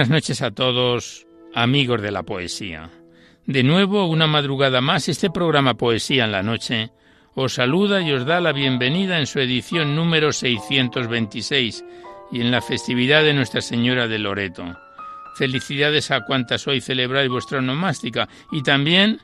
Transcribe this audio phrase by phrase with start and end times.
[0.00, 2.88] Buenas noches a todos, amigos de la poesía.
[3.44, 6.90] De nuevo, una madrugada más, este programa Poesía en la Noche
[7.34, 11.84] os saluda y os da la bienvenida en su edición número 626
[12.32, 14.64] y en la festividad de Nuestra Señora de Loreto.
[15.34, 19.20] Felicidades a cuantas hoy celebráis vuestra nomástica y también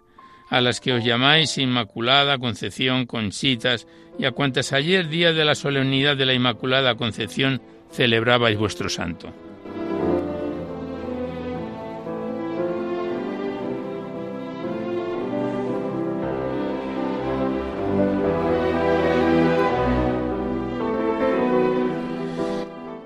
[0.50, 3.86] a las que os llamáis Inmaculada, Concepción, Conchitas
[4.18, 9.32] y a cuantas ayer, día de la solemnidad de la Inmaculada Concepción, celebrabais vuestro santo.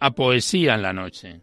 [0.00, 1.40] a Poesía en la Noche.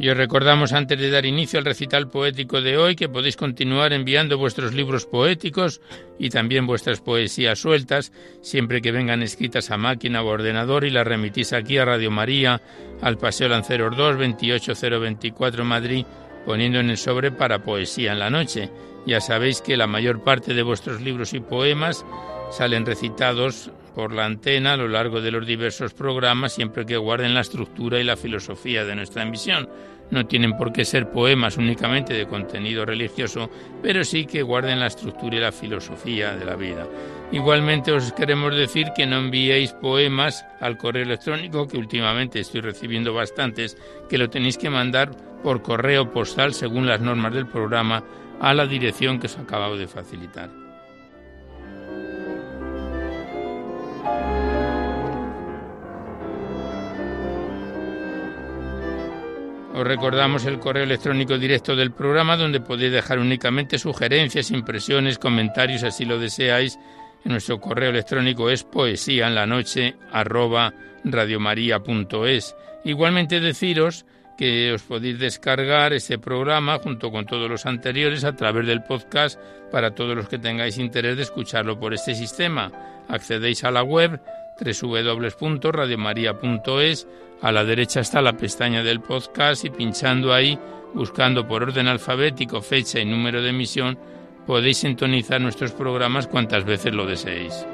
[0.00, 3.92] Y os recordamos antes de dar inicio al recital poético de hoy que podéis continuar
[3.92, 5.80] enviando vuestros libros poéticos
[6.20, 11.04] y también vuestras poesías sueltas, siempre que vengan escritas a máquina o ordenador y las
[11.04, 12.62] remitís aquí a Radio María,
[13.02, 16.06] al Paseo Lanceros 2, 28024 Madrid,
[16.44, 18.70] poniendo en el sobre para poesía en la noche.
[19.06, 22.04] Ya sabéis que la mayor parte de vuestros libros y poemas
[22.50, 27.34] salen recitados por la antena a lo largo de los diversos programas siempre que guarden
[27.34, 29.68] la estructura y la filosofía de nuestra emisión.
[30.10, 33.50] No tienen por qué ser poemas únicamente de contenido religioso,
[33.82, 36.86] pero sí que guarden la estructura y la filosofía de la vida.
[37.30, 43.12] Igualmente os queremos decir que no enviéis poemas al correo electrónico, que últimamente estoy recibiendo
[43.12, 43.76] bastantes,
[44.08, 45.10] que lo tenéis que mandar
[45.42, 48.02] por correo postal según las normas del programa
[48.40, 50.50] a la dirección que os acabo de facilitar.
[59.78, 65.84] Os recordamos el correo electrónico directo del programa donde podéis dejar únicamente sugerencias, impresiones, comentarios,
[65.84, 66.76] así lo deseáis.
[67.24, 70.74] En nuestro correo electrónico es poesía en la noche arroba
[71.04, 72.56] radiomaria.es.
[72.84, 74.04] Igualmente deciros
[74.38, 79.38] que os podéis descargar este programa junto con todos los anteriores a través del podcast
[79.72, 82.72] para todos los que tengáis interés de escucharlo por este sistema.
[83.08, 84.20] Accedéis a la web
[84.60, 87.06] www.radiomaria.es
[87.40, 90.58] a la derecha está la pestaña del podcast y pinchando ahí,
[90.92, 93.96] buscando por orden alfabético fecha y número de emisión,
[94.44, 97.64] podéis sintonizar nuestros programas cuantas veces lo deseéis.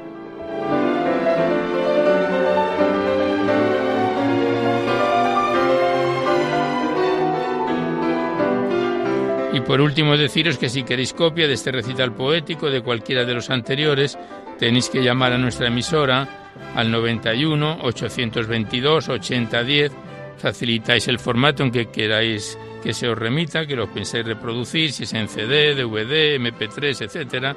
[9.55, 13.33] Y por último deciros que si queréis copia de este recital poético de cualquiera de
[13.33, 14.19] los anteriores,
[14.59, 16.27] tenéis que llamar a nuestra emisora
[16.75, 19.93] al 91 822 8010.
[20.37, 25.03] Facilitáis el formato en que queráis que se os remita, que lo penséis reproducir, si
[25.03, 27.55] es en CD, DVD, MP3, etcétera.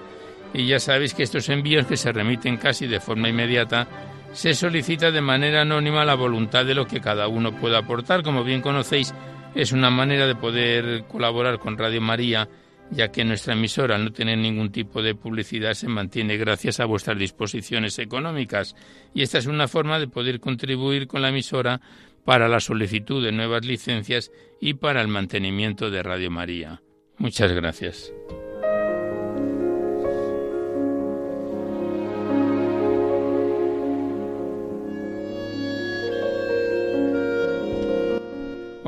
[0.55, 3.89] Y ya sabéis que estos envíos que se remiten casi de forma inmediata
[4.33, 8.23] se solicita de manera anónima la voluntad de lo que cada uno pueda aportar.
[8.23, 9.13] Como bien conocéis,
[9.55, 12.49] es una manera de poder colaborar con Radio María
[12.91, 16.87] ya que nuestra emisora, al no tener ningún tipo de publicidad, se mantiene gracias a
[16.87, 18.75] vuestras disposiciones económicas.
[19.15, 21.81] Y esta es una forma de poder contribuir con la emisora
[22.25, 24.31] para la solicitud de nuevas licencias
[24.61, 26.83] y para el mantenimiento de Radio María.
[27.19, 28.13] Muchas gracias.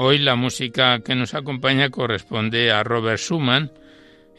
[0.03, 3.71] Hoy la música que nos acompaña corresponde a Robert Schumann.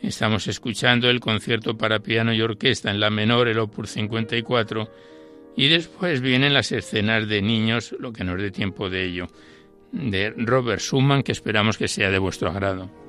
[0.02, 4.90] Estamos escuchando el concierto para piano y orquesta en la menor, el Opus 54,
[5.56, 9.28] y después vienen las escenas de niños, lo que nos dé tiempo de ello,
[9.92, 13.01] de Robert Schumann, que esperamos que sea de vuestro agrado.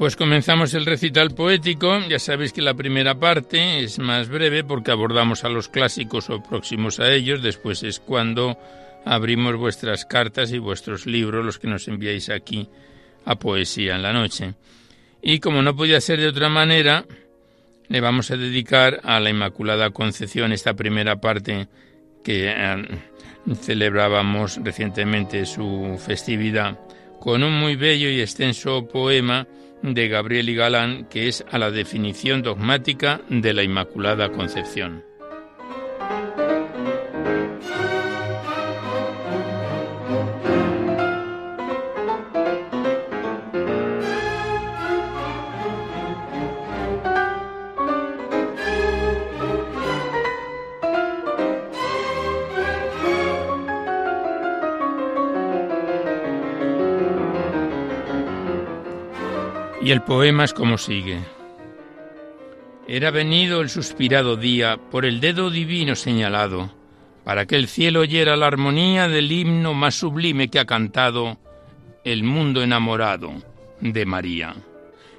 [0.00, 1.98] Pues comenzamos el recital poético.
[2.08, 6.42] Ya sabéis que la primera parte es más breve porque abordamos a los clásicos o
[6.42, 7.42] próximos a ellos.
[7.42, 8.56] Después es cuando
[9.04, 12.66] abrimos vuestras cartas y vuestros libros, los que nos enviáis aquí
[13.26, 14.54] a Poesía en la Noche.
[15.20, 17.04] Y como no podía ser de otra manera,
[17.88, 21.68] le vamos a dedicar a la Inmaculada Concepción esta primera parte
[22.24, 22.88] que eh,
[23.60, 26.78] celebrábamos recientemente su festividad
[27.20, 29.46] con un muy bello y extenso poema
[29.82, 35.09] de Gabriel y Galán, que es a la definición dogmática de la Inmaculada Concepción.
[59.90, 61.18] Y el poema es como sigue.
[62.86, 66.70] Era venido el suspirado día por el dedo divino señalado,
[67.24, 71.38] para que el cielo oyera la armonía del himno más sublime que ha cantado
[72.04, 73.32] el mundo enamorado
[73.80, 74.54] de María.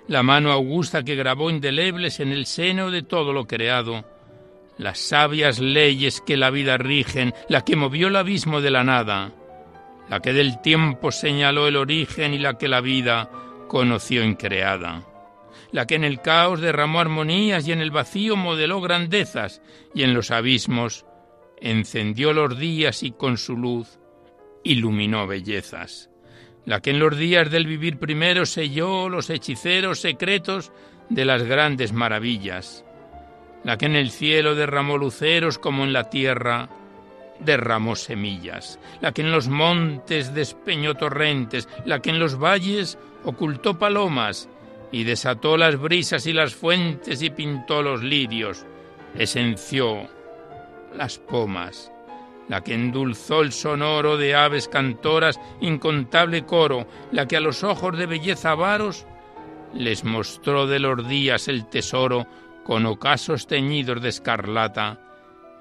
[0.07, 4.06] La mano augusta que grabó indelebles en el seno de todo lo creado,
[4.77, 9.33] las sabias leyes que la vida rigen, la que movió el abismo de la nada,
[10.09, 13.29] la que del tiempo señaló el origen y la que la vida
[13.71, 15.07] conoció increada,
[15.71, 19.62] la que en el caos derramó armonías y en el vacío modeló grandezas
[19.95, 21.06] y en los abismos
[21.62, 23.97] encendió los días y con su luz
[24.65, 26.09] iluminó bellezas,
[26.65, 30.74] la que en los días del vivir primero selló los hechiceros secretos
[31.07, 32.83] de las grandes maravillas,
[33.63, 36.67] la que en el cielo derramó luceros como en la tierra
[37.39, 43.77] derramó semillas, la que en los montes despeñó torrentes, la que en los valles ocultó
[43.77, 44.50] palomas
[44.91, 48.65] y desató las brisas y las fuentes y pintó los lirios,
[49.15, 50.09] esenció
[50.95, 51.91] las pomas,
[52.50, 57.98] la que endulzó el sonoro de aves cantoras incontable coro, la que a los ojos
[57.98, 59.05] de belleza avaros
[59.74, 62.27] les mostró de los días el tesoro
[62.65, 65.00] con ocasos teñidos de escarlata,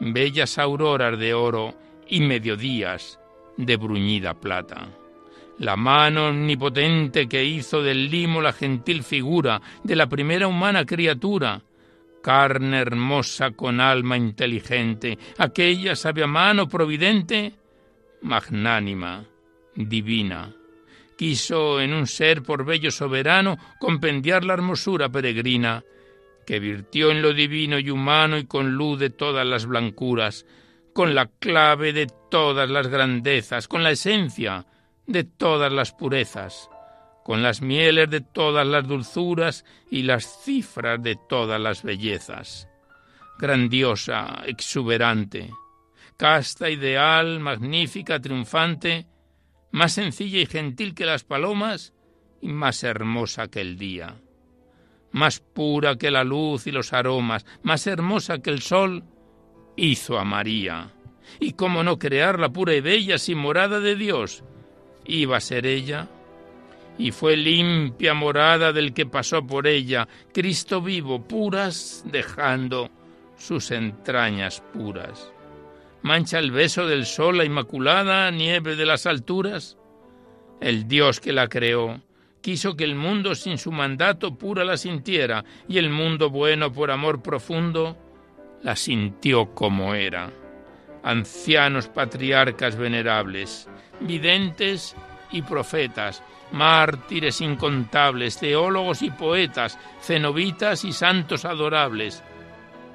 [0.01, 1.75] bellas auroras de oro
[2.09, 3.21] y mediodías
[3.57, 4.89] de bruñida plata
[5.61, 11.63] la mano omnipotente que hizo del limo la gentil figura de la primera humana criatura,
[12.23, 17.53] carne hermosa con alma inteligente, aquella sabia mano providente,
[18.23, 19.23] magnánima,
[19.75, 20.51] divina.
[21.19, 25.85] Quiso en un ser por bello soberano compendiar la hermosura peregrina,
[26.47, 30.47] que virtió en lo divino y humano y con luz de todas las blancuras,
[30.95, 34.65] con la clave de todas las grandezas, con la esencia
[35.07, 36.71] de todas las purezas,
[37.25, 42.69] con las mieles de todas las dulzuras y las cifras de todas las bellezas.
[43.39, 45.51] Grandiosa, exuberante,
[46.17, 49.07] casta, ideal, magnífica, triunfante,
[49.73, 51.95] más sencilla y gentil que las palomas
[52.41, 54.21] y más hermosa que el día,
[55.13, 59.05] más pura que la luz y los aromas, más hermosa que el sol,
[59.77, 60.93] hizo a María.
[61.39, 64.43] Y cómo no crearla pura y bella sin morada de Dios,
[65.11, 66.09] iba a ser ella,
[66.99, 72.91] y fue limpia morada del que pasó por ella, Cristo vivo, puras, dejando
[73.37, 75.33] sus entrañas puras.
[76.03, 79.77] Mancha el beso del sol la inmaculada nieve de las alturas.
[80.61, 82.01] El Dios que la creó
[82.41, 86.91] quiso que el mundo sin su mandato pura la sintiera, y el mundo bueno por
[86.91, 87.97] amor profundo
[88.63, 90.31] la sintió como era.
[91.03, 93.69] Ancianos patriarcas venerables,
[94.01, 94.97] videntes
[95.33, 102.23] y profetas, mártires incontables, teólogos y poetas, cenobitas y santos adorables,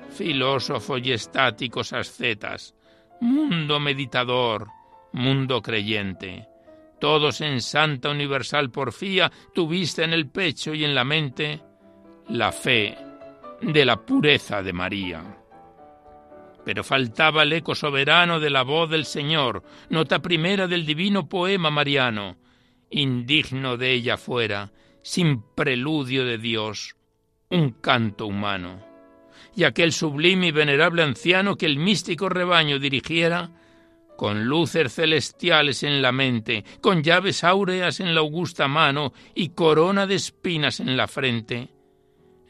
[0.10, 2.76] filósofos y estáticos ascetas,
[3.22, 4.68] mundo meditador,
[5.14, 6.48] mundo creyente.
[7.00, 11.62] Todos en santa universal porfía tuviste en el pecho y en la mente
[12.30, 12.98] la fe
[13.62, 15.45] de la pureza de María.
[16.66, 21.70] Pero faltaba el eco soberano de la voz del Señor, nota primera del divino poema
[21.70, 22.38] mariano,
[22.90, 26.96] indigno de ella fuera, sin preludio de Dios,
[27.52, 28.84] un canto humano.
[29.56, 33.52] Y aquel sublime y venerable anciano que el místico rebaño dirigiera,
[34.18, 40.08] con luces celestiales en la mente, con llaves áureas en la augusta mano y corona
[40.08, 41.70] de espinas en la frente,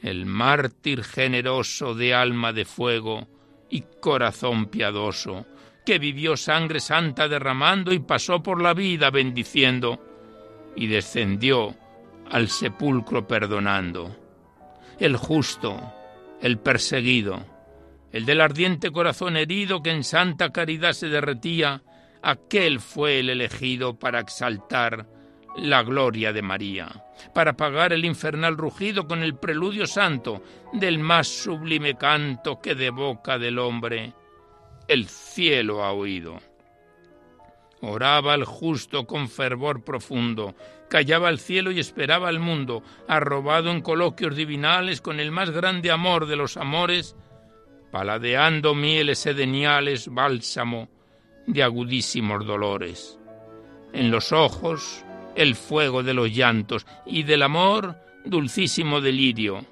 [0.02, 3.28] el mártir generoso de alma de fuego
[3.76, 5.46] y corazón piadoso,
[5.86, 10.00] que vivió sangre santa derramando y pasó por la vida bendiciendo,
[10.78, 11.76] y descendió
[12.32, 14.16] al sepulcro perdonando.
[14.98, 15.78] El justo,
[16.42, 17.46] el perseguido,
[18.14, 21.84] el del ardiente corazón herido que en santa caridad se derretía,
[22.22, 25.06] aquel fue el elegido para exaltar
[25.58, 26.90] la gloria de María,
[27.34, 30.42] para pagar el infernal rugido con el preludio santo
[30.74, 34.14] del más sublime canto que de boca del hombre
[34.88, 36.40] el cielo ha oído.
[37.82, 40.56] Oraba el justo con fervor profundo,
[40.90, 45.92] callaba el cielo y esperaba al mundo, arrobado en coloquios divinales con el más grande
[45.92, 47.16] amor de los amores,
[47.92, 50.90] paladeando mieles sedeniales, bálsamo
[51.48, 53.20] de agudísimos dolores.
[53.94, 59.66] En los ojos el fuego de los llantos y del amor dulcísimo delirio.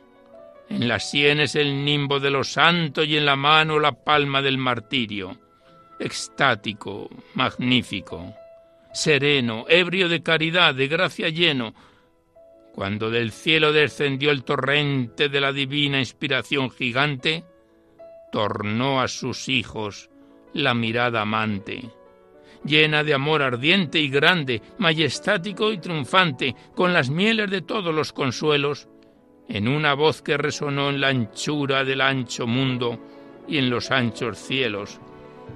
[0.70, 4.58] En las sienes el nimbo de los santos y en la mano la palma del
[4.58, 5.38] martirio.
[6.00, 8.34] Extático, magnífico,
[8.94, 11.74] sereno, ebrio de caridad, de gracia lleno,
[12.74, 17.44] cuando del cielo descendió el torrente de la divina inspiración gigante,
[18.32, 20.10] tornó a sus hijos
[20.54, 21.92] la mirada amante,
[22.66, 28.14] llena de amor ardiente y grande, majestático y triunfante, con las mieles de todos los
[28.14, 28.88] consuelos,
[29.50, 33.00] en una voz que resonó en la anchura del ancho mundo
[33.48, 35.00] y en los anchos cielos,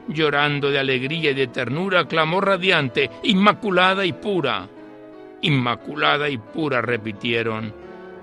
[0.09, 4.67] llorando de alegría y de ternura, clamó radiante, Inmaculada y pura.
[5.41, 7.73] Inmaculada y pura repitieron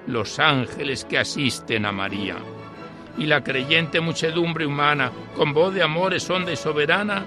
[0.07, 2.37] los ángeles que asisten a María.
[3.17, 7.25] Y la creyente muchedumbre humana, con voz de amores honda y soberana,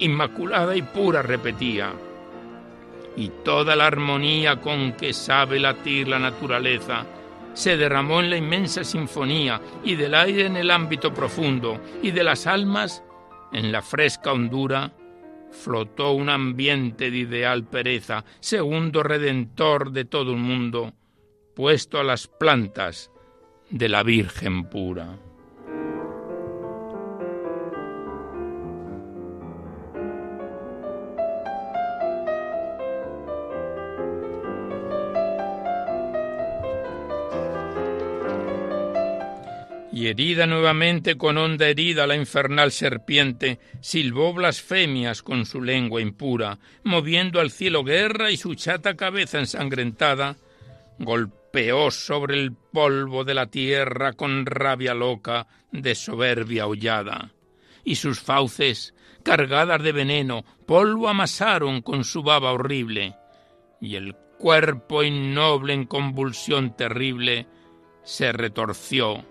[0.00, 1.92] Inmaculada y pura repetía.
[3.16, 7.06] Y toda la armonía con que sabe latir la naturaleza,
[7.54, 12.24] se derramó en la inmensa sinfonía y del aire en el ámbito profundo y de
[12.24, 13.02] las almas
[13.52, 14.92] en la fresca hondura
[15.50, 20.92] flotó un ambiente de ideal pereza, segundo redentor de todo el mundo,
[21.54, 23.10] puesto a las plantas
[23.68, 25.18] de la Virgen pura.
[39.92, 46.58] Y herida nuevamente con honda herida la infernal serpiente, silbó blasfemias con su lengua impura,
[46.84, 50.36] moviendo al cielo guerra y su chata cabeza ensangrentada,
[50.98, 57.32] golpeó sobre el polvo de la tierra con rabia loca de soberbia hollada,
[57.82, 58.94] y sus fauces,
[59.24, 63.16] cargadas de veneno, polvo amasaron con su baba horrible,
[63.80, 67.46] y el cuerpo innoble en convulsión terrible
[68.04, 69.24] se retorció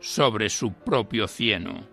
[0.00, 1.86] sobre su propio cieno.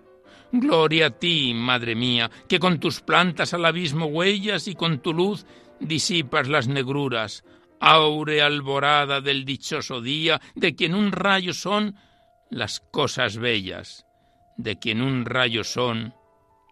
[0.52, 5.14] Gloria a ti, Madre mía, que con tus plantas al abismo huellas y con tu
[5.14, 5.46] luz
[5.80, 7.44] disipas las negruras,
[7.80, 11.96] áurea alborada del dichoso día, de quien un rayo son
[12.50, 14.06] las cosas bellas,
[14.58, 16.14] de quien un rayo son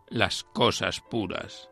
[0.10, 1.70] las cosas puras.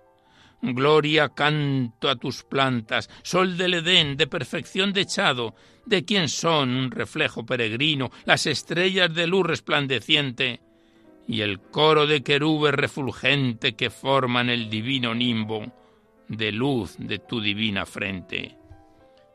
[0.61, 6.91] Gloria canto a tus plantas, sol del Edén, de perfección dechado, de quien son un
[6.91, 10.61] reflejo peregrino, las estrellas de luz resplandeciente,
[11.27, 15.71] y el coro de querubes refulgente que forman el divino nimbo
[16.27, 18.55] de luz de tu divina frente.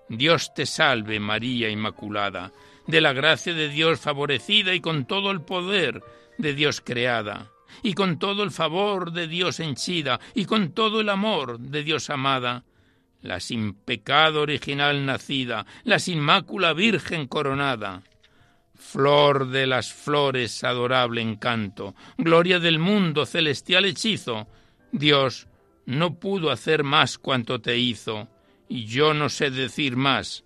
[0.09, 2.53] Dios te salve, María Inmaculada,
[2.87, 6.03] de la gracia de Dios favorecida y con todo el poder
[6.39, 7.51] de Dios creada
[7.83, 12.11] y con todo el favor de Dios henchida, y con todo el amor de Dios
[12.11, 12.65] amada,
[13.23, 18.03] la sin pecado original nacida, la sin mácula virgen coronada,
[18.75, 24.47] flor de las flores, adorable encanto, gloria del mundo, celestial hechizo.
[24.93, 25.49] Dios
[25.87, 28.29] no pudo hacer más cuanto te hizo,
[28.69, 30.45] y yo no sé decir más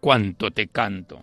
[0.00, 1.22] cuanto te canto.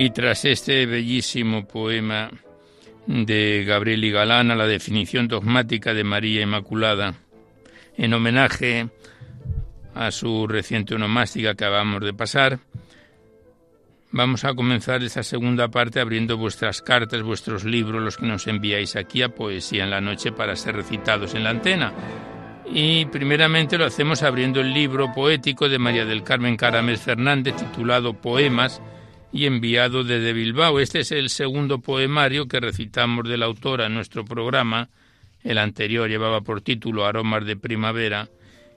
[0.00, 2.30] Y tras este bellísimo poema
[3.08, 7.14] de Gabriel y Galán a la definición dogmática de María Inmaculada,
[7.96, 8.90] en homenaje
[9.96, 12.60] a su reciente onomástica que acabamos de pasar,
[14.12, 18.94] vamos a comenzar esta segunda parte abriendo vuestras cartas, vuestros libros, los que nos enviáis
[18.94, 21.92] aquí a Poesía en la Noche para ser recitados en la antena.
[22.72, 28.14] Y primeramente lo hacemos abriendo el libro poético de María del Carmen Caramés Fernández titulado
[28.14, 28.80] Poemas,
[29.32, 30.80] y enviado desde Bilbao.
[30.80, 34.88] Este es el segundo poemario que recitamos de la autora en nuestro programa.
[35.42, 38.28] El anterior llevaba por título Aromas de Primavera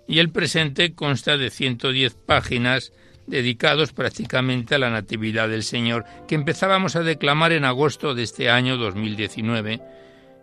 [0.08, 2.91] y el presente consta de 110 páginas
[3.27, 8.50] dedicados prácticamente a la Natividad del Señor, que empezábamos a declamar en agosto de este
[8.50, 9.79] año 2019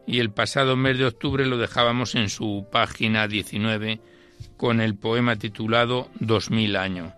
[0.06, 4.00] y el pasado mes de octubre lo dejábamos en su página 19
[4.56, 7.12] con el poema titulado 2000 años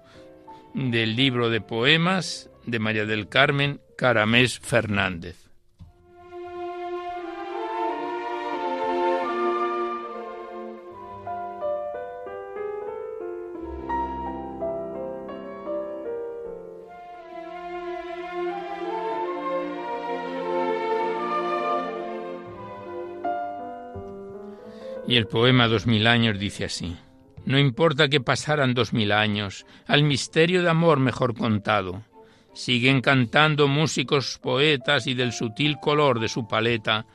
[0.74, 5.50] del libro de poemas de María del Carmen Caramés Fernández.
[25.10, 26.96] Y el poema Dos mil años dice así.
[27.44, 32.04] No importa que pasaran dos mil años, al misterio de amor mejor contado,
[32.52, 37.06] Siguen cantando músicos poetas y del sutil color de su paleta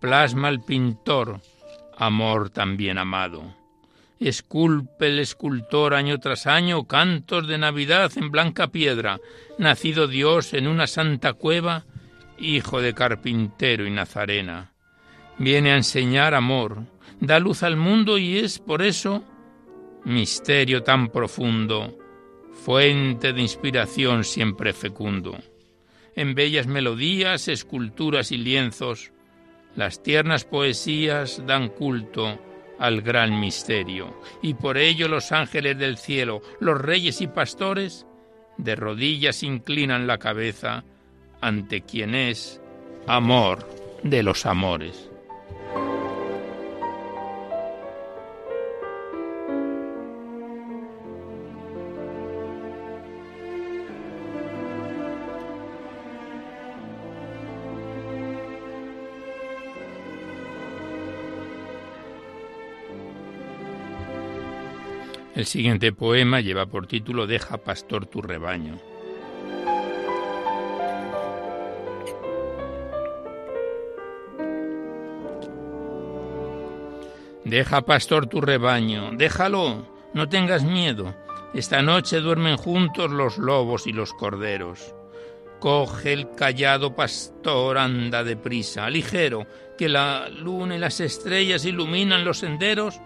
[0.00, 1.40] plasma el pintor
[1.96, 3.54] amor también amado.
[4.18, 9.18] Esculpe el escultor año tras año cantos de Navidad en blanca piedra,
[9.58, 11.84] nacido Dios en una santa cueva,
[12.38, 14.72] hijo de carpintero y nazarena.
[15.38, 16.84] Viene a enseñar amor,
[17.20, 19.22] da luz al mundo y es por eso
[20.04, 21.98] misterio tan profundo
[22.66, 25.38] fuente de inspiración siempre fecundo.
[26.16, 29.12] En bellas melodías, esculturas y lienzos,
[29.76, 32.40] las tiernas poesías dan culto
[32.80, 38.04] al gran misterio, y por ello los ángeles del cielo, los reyes y pastores,
[38.58, 40.82] de rodillas inclinan la cabeza
[41.40, 42.60] ante quien es
[43.06, 43.64] amor
[44.02, 45.08] de los amores.
[65.36, 68.78] El siguiente poema lleva por título Deja pastor tu rebaño.
[77.44, 81.14] Deja pastor tu rebaño, déjalo, no tengas miedo.
[81.52, 84.94] Esta noche duermen juntos los lobos y los corderos.
[85.60, 89.46] Coge el callado pastor, anda deprisa, ligero,
[89.76, 93.02] que la luna y las estrellas iluminan los senderos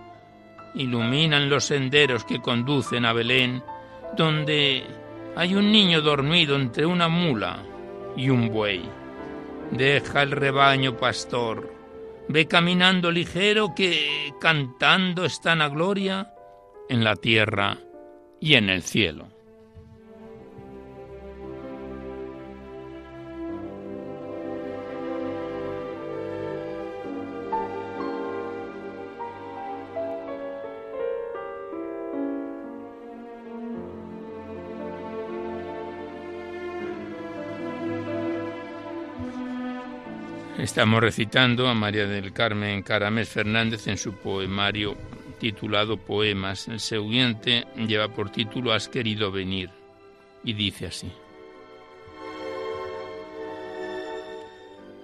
[0.74, 3.62] iluminan los senderos que conducen a Belén,
[4.16, 4.84] donde
[5.36, 7.62] hay un niño dormido entre una mula
[8.16, 8.82] y un buey.
[9.70, 11.72] Deja el rebaño, pastor,
[12.28, 16.32] ve caminando ligero que cantando están a gloria
[16.88, 17.78] en la tierra
[18.40, 19.29] y en el cielo.
[40.60, 44.94] Estamos recitando a María del Carmen Caramés Fernández en su poemario
[45.38, 46.68] titulado Poemas.
[46.68, 49.70] El siguiente lleva por título Has querido venir
[50.44, 51.10] y dice así.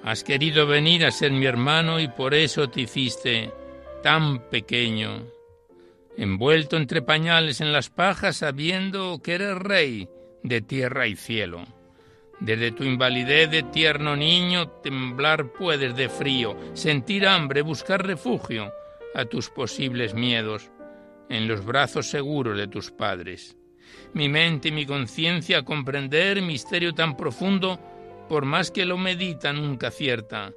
[0.04, 3.50] Has querido venir a ser mi hermano y por eso te hiciste
[4.02, 5.24] tan pequeño,
[6.18, 10.06] envuelto entre pañales en las pajas sabiendo que eres rey
[10.42, 11.75] de tierra y cielo.
[12.40, 18.72] Desde tu invalidez de tierno niño temblar puedes de frío, sentir hambre, buscar refugio,
[19.14, 20.70] a tus posibles miedos
[21.30, 23.56] en los brazos seguros de tus padres.
[24.12, 27.80] Mi mente y mi conciencia comprender misterio tan profundo,
[28.28, 30.52] por más que lo medita nunca cierta.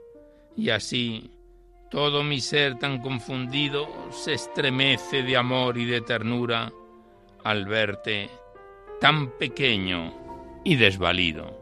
[0.58, 1.32] Y así,
[1.89, 6.72] todo mi ser tan confundido se estremece de amor y de ternura
[7.44, 8.30] al verte
[9.00, 11.59] tan pequeño y desvalido.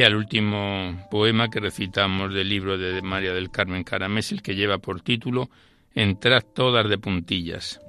[0.00, 4.54] Ya el último poema que recitamos del libro de María del Carmen Caramés, el que
[4.54, 5.50] lleva por título
[5.94, 7.82] Entrad todas de puntillas.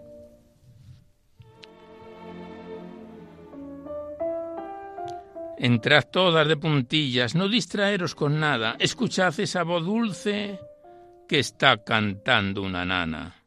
[5.57, 10.59] Entrad todas de puntillas, no distraeros con nada, escuchad esa voz dulce
[11.29, 13.37] que está cantando una nana.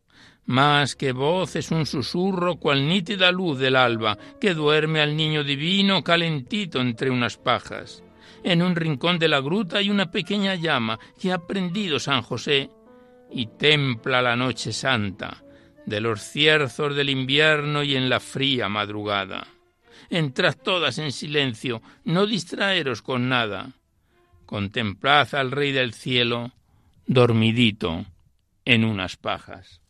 [0.47, 5.45] Más que voz es un susurro cual nítida luz del alba que duerme al niño
[5.45, 8.03] divino calentito entre unas pajas.
[8.45, 12.71] En un rincón de la gruta hay una pequeña llama que ha prendido San José
[13.31, 15.43] y templa la noche santa
[15.87, 19.47] de los cierzos del invierno y en la fría madrugada.
[20.11, 23.73] Entrad todas en silencio, no distraeros con nada.
[24.45, 26.53] Contemplad al Rey del cielo,
[27.07, 28.05] dormidito
[28.67, 29.81] en unas pajas.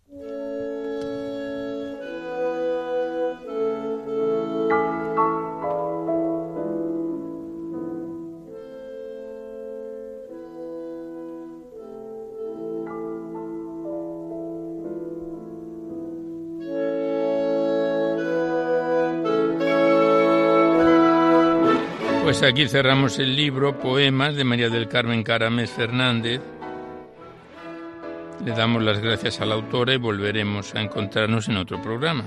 [22.47, 26.41] Aquí cerramos el libro Poemas de María del Carmen Caramés Fernández.
[28.45, 32.25] Le damos las gracias a la autora y volveremos a encontrarnos en otro programa.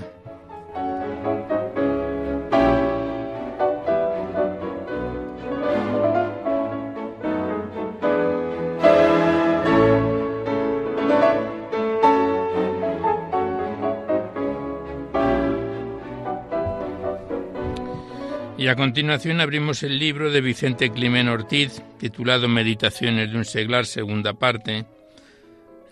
[18.68, 24.34] A continuación abrimos el libro de Vicente Climen Ortiz, titulado Meditaciones de un seglar, segunda
[24.34, 24.84] parte.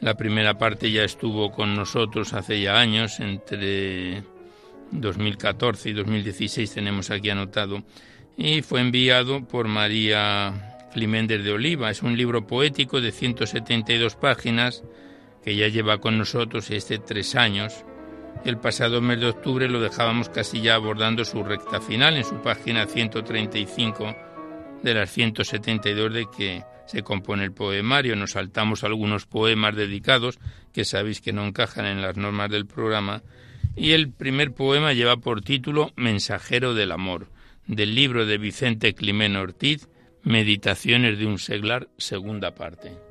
[0.03, 4.23] La primera parte ya estuvo con nosotros hace ya años, entre
[4.91, 7.83] 2014 y 2016 tenemos aquí anotado,
[8.37, 11.91] y fue enviado por María Climéndez de Oliva.
[11.91, 14.85] Es un libro poético de 172 páginas
[15.43, 17.87] que ya lleva con nosotros este tres años
[18.45, 22.41] el pasado mes de octubre lo dejábamos casi ya abordando su recta final en su
[22.43, 24.17] página 135
[24.83, 28.17] de las 172 de que se compone el poemario.
[28.17, 30.39] Nos saltamos algunos poemas dedicados
[30.73, 33.23] que sabéis que no encajan en las normas del programa.
[33.75, 37.29] Y el primer poema lleva por título Mensajero del Amor,
[37.67, 39.89] del libro de Vicente Climén Ortiz,
[40.23, 43.06] Meditaciones de un seglar, segunda parte.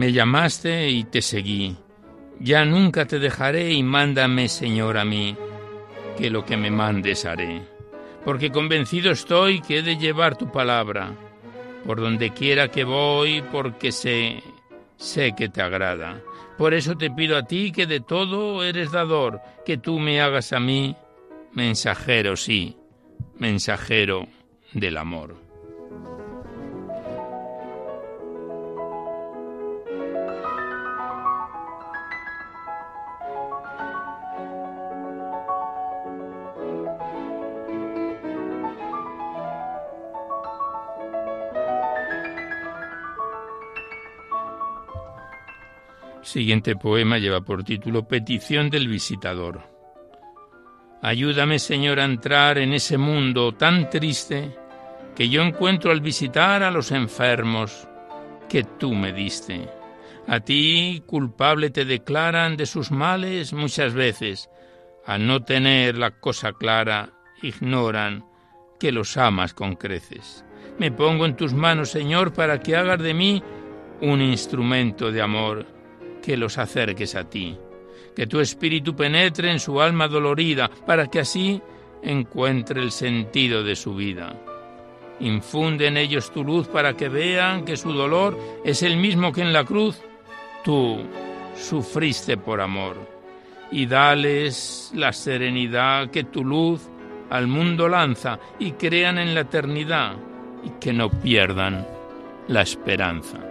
[0.00, 1.76] Me llamaste y te seguí.
[2.38, 5.36] Ya nunca te dejaré y mándame, Señor, a mí,
[6.16, 7.60] que lo que me mandes haré.
[8.24, 11.12] Porque convencido estoy que he de llevar tu palabra,
[11.84, 14.42] por donde quiera que voy, porque sé,
[14.96, 16.22] sé que te agrada.
[16.56, 20.54] Por eso te pido a ti que de todo eres dador, que tú me hagas
[20.54, 20.96] a mí
[21.52, 22.74] mensajero, sí,
[23.36, 24.26] mensajero
[24.72, 25.49] del amor.
[46.30, 49.62] Siguiente poema lleva por título Petición del visitador.
[51.02, 54.56] Ayúdame, Señor, a entrar en ese mundo tan triste
[55.16, 57.88] que yo encuentro al visitar a los enfermos
[58.48, 59.68] que tú me diste.
[60.28, 64.48] A ti, culpable, te declaran de sus males muchas veces.
[65.06, 67.10] Al no tener la cosa clara,
[67.42, 68.24] ignoran
[68.78, 70.44] que los amas con creces.
[70.78, 73.42] Me pongo en tus manos, Señor, para que hagas de mí
[74.00, 75.79] un instrumento de amor
[76.20, 77.56] que los acerques a ti,
[78.14, 81.60] que tu espíritu penetre en su alma dolorida, para que así
[82.02, 84.34] encuentre el sentido de su vida.
[85.20, 89.42] Infunde en ellos tu luz para que vean que su dolor es el mismo que
[89.42, 90.00] en la cruz
[90.64, 90.98] tú
[91.54, 92.96] sufriste por amor,
[93.70, 96.88] y dales la serenidad que tu luz
[97.28, 100.16] al mundo lanza y crean en la eternidad
[100.64, 101.86] y que no pierdan
[102.48, 103.49] la esperanza.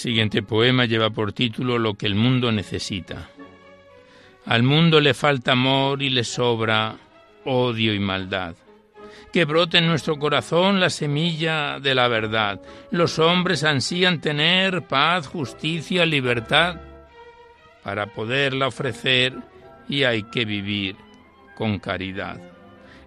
[0.00, 3.28] Siguiente poema lleva por título Lo que el mundo necesita.
[4.46, 6.96] Al mundo le falta amor y le sobra
[7.44, 8.54] odio y maldad.
[9.32, 12.60] Que brote en nuestro corazón la semilla de la verdad.
[12.90, 16.80] Los hombres ansían tener paz, justicia, libertad
[17.84, 19.34] para poderla ofrecer
[19.88, 20.96] y hay que vivir
[21.54, 22.40] con caridad.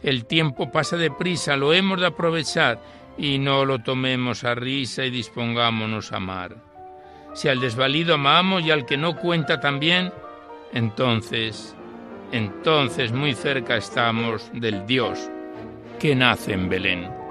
[0.03, 2.79] El tiempo pasa deprisa, lo hemos de aprovechar
[3.17, 6.72] y no lo tomemos a risa y dispongámonos a amar.
[7.34, 10.12] Si al desvalido amamos y al que no cuenta también,
[10.74, 11.76] entonces,
[12.32, 15.30] entonces muy cerca estamos del Dios
[16.00, 17.22] que nace en Belén.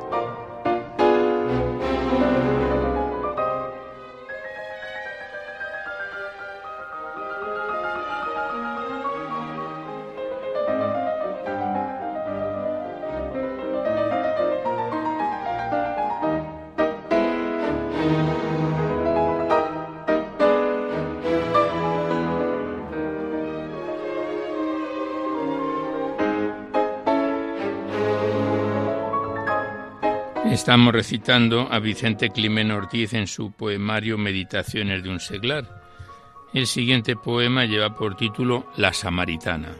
[30.62, 35.82] Estamos recitando a Vicente Climen Ortiz en su poemario Meditaciones de un seglar.
[36.54, 39.74] El siguiente poema lleva por título La Samaritana.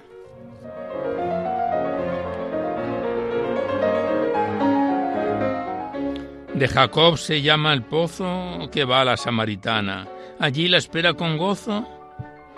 [6.53, 10.09] De Jacob se llama el pozo que va a la Samaritana.
[10.41, 11.87] Allí la espera con gozo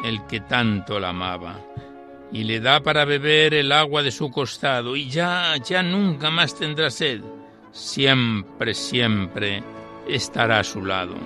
[0.03, 1.61] el que tanto la amaba.
[2.33, 4.97] Y le da para beber el agua de su costado.
[4.97, 7.21] Y ya, ya nunca más tendrá sed
[7.75, 9.63] siempre, siempre
[10.09, 11.17] estará a su lado.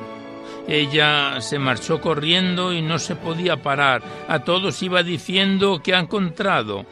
[0.67, 4.03] Ella se marchó corriendo y no se podía parar.
[4.29, 6.85] A todos iba diciendo que ha encontrado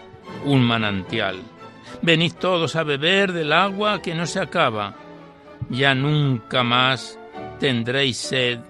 [0.45, 1.40] un manantial.
[2.03, 4.95] Venid todos a beber del agua que no se acaba.
[5.69, 7.19] Ya nunca más
[7.59, 8.61] tendréis sed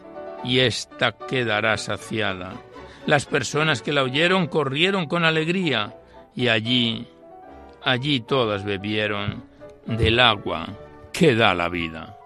[0.45, 2.55] y ésta quedará saciada.
[3.07, 5.97] Las personas que la oyeron corrieron con alegría
[6.35, 7.07] y allí,
[7.85, 9.56] allí todas bebieron
[9.87, 10.67] del agua
[11.13, 12.19] que da la vida.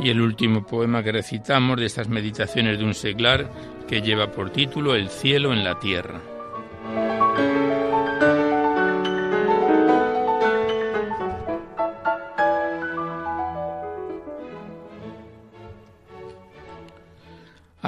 [0.00, 3.50] Y el último poema que recitamos de estas meditaciones de un seglar
[3.88, 6.37] que lleva por título El cielo en la tierra.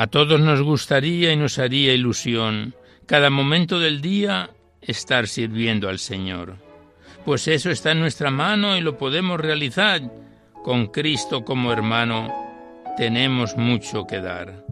[0.00, 4.48] A todos nos gustaría y nos haría ilusión cada momento del día
[4.80, 6.56] estar sirviendo al Señor.
[7.26, 10.00] Pues eso está en nuestra mano y lo podemos realizar.
[10.64, 12.32] Con Cristo como hermano
[12.96, 14.64] tenemos mucho que dar.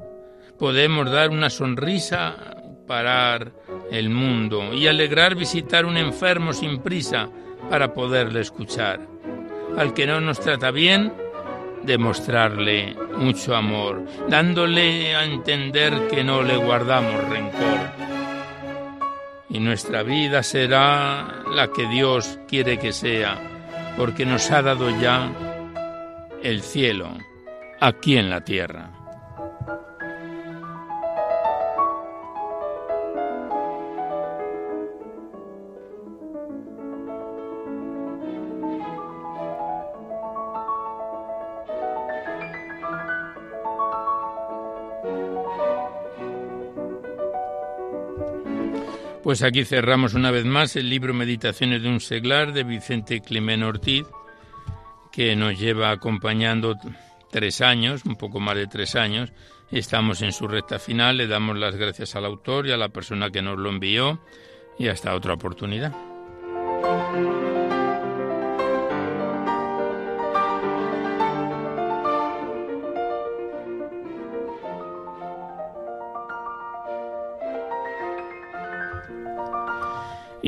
[0.58, 2.34] Podemos dar una sonrisa,
[2.86, 3.52] parar
[3.92, 7.28] el mundo y alegrar visitar un enfermo sin prisa
[7.68, 9.06] para poderle escuchar.
[9.76, 11.12] Al que no nos trata bien,
[11.82, 17.78] demostrarle mucho amor, dándole a entender que no le guardamos rencor.
[19.50, 23.38] Y nuestra vida será la que Dios quiere que sea,
[23.96, 25.32] porque nos ha dado ya
[26.42, 27.08] el cielo
[27.80, 28.97] aquí en la tierra.
[49.28, 53.62] Pues aquí cerramos una vez más el libro Meditaciones de un seglar de Vicente Climén
[53.62, 54.06] Ortiz,
[55.12, 56.76] que nos lleva acompañando
[57.30, 59.30] tres años, un poco más de tres años.
[59.70, 63.28] Estamos en su recta final, le damos las gracias al autor y a la persona
[63.28, 64.18] que nos lo envió
[64.78, 66.07] y hasta otra oportunidad.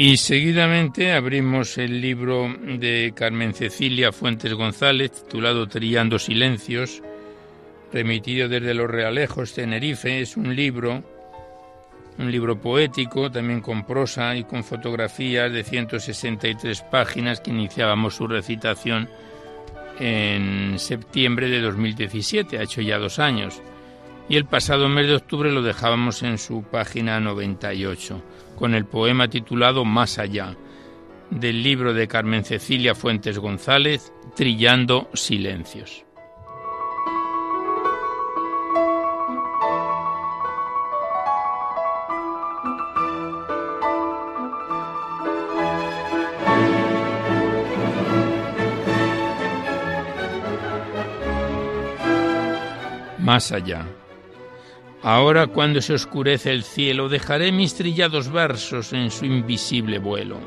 [0.03, 7.03] Y seguidamente abrimos el libro de Carmen Cecilia Fuentes González, titulado Trillando Silencios,
[7.93, 10.23] remitido desde Los Realejos, Tenerife.
[10.23, 11.05] Es un libro,
[12.17, 18.27] un libro poético, también con prosa y con fotografías de 163 páginas que iniciábamos su
[18.27, 19.07] recitación
[19.99, 23.61] en septiembre de 2017, ha hecho ya dos años.
[24.31, 28.23] Y el pasado mes de octubre lo dejábamos en su página 98,
[28.57, 30.57] con el poema titulado Más allá,
[31.31, 36.05] del libro de Carmen Cecilia Fuentes González, Trillando Silencios.
[53.19, 53.87] más allá.
[55.03, 60.39] Ahora cuando se oscurece el cielo, dejaré mis trillados versos en su invisible vuelo.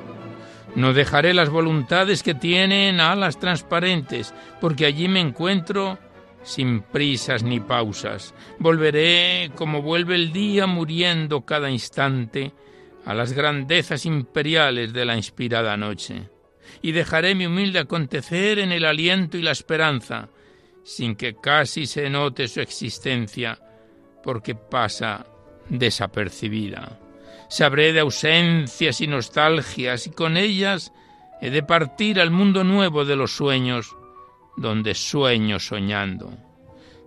[0.76, 5.98] No dejaré las voluntades que tienen alas transparentes, porque allí me encuentro
[6.44, 8.34] sin prisas ni pausas.
[8.60, 12.52] Volveré como vuelve el día muriendo cada instante
[13.06, 16.30] a las grandezas imperiales de la inspirada noche.
[16.82, 20.30] Y dejaré mi humilde acontecer en el aliento y la esperanza,
[20.84, 23.60] sin que casi se note su existencia,
[24.24, 25.26] porque pasa
[25.70, 27.00] desapercibida.
[27.50, 30.92] Sabré de ausencias y nostalgias y con ellas
[31.42, 33.96] he de partir al mundo nuevo de los sueños,
[34.58, 36.34] donde sueño soñando.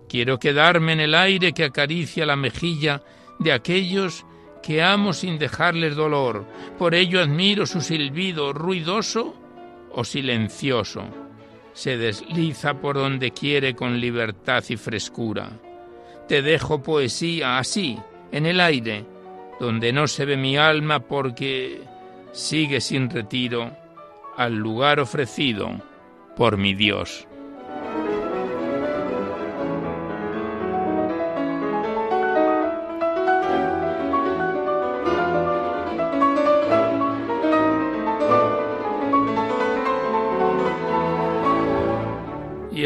[0.09, 3.03] Quiero quedarme en el aire que acaricia la mejilla
[3.39, 4.25] de aquellos
[4.63, 6.47] que amo sin dejarles dolor.
[6.79, 9.35] Por ello admiro su silbido ruidoso
[9.93, 11.27] o silencioso
[11.77, 15.51] se desliza por donde quiere con libertad y frescura.
[16.29, 17.99] Te dejo poesía así,
[18.33, 19.05] en el aire,
[19.61, 21.83] donde no se ve mi alma porque
[22.33, 23.73] sigue sin retiro
[24.37, 25.81] al lugar ofrecido
[26.37, 27.27] por mi Dios.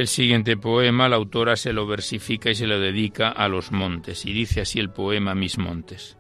[0.01, 4.25] El siguiente poema la autora se lo versifica y se lo dedica a los montes,
[4.25, 6.17] y dice así el poema Mis montes.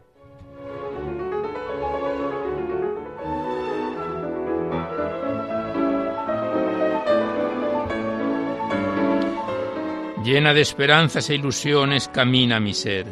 [10.24, 13.06] Llena de esperanzas e ilusiones camina mi ser,